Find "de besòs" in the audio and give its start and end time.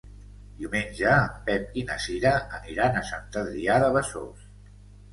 3.89-4.53